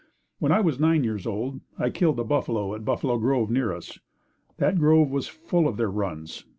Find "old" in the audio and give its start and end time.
1.27-1.61